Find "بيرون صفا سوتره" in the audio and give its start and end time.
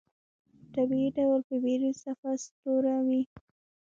1.63-2.95